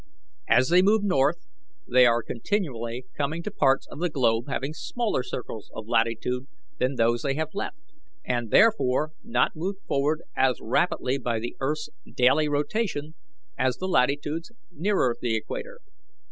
[0.47, 1.45] As they move north
[1.87, 6.47] they are continually coming to parts of the globe having smaller circles of latitude
[6.79, 7.77] than those they have left,
[8.25, 13.13] and therefore not moved forward as rapidly by the earth's daily rotation
[13.59, 15.77] as the latitudes nearer the equator.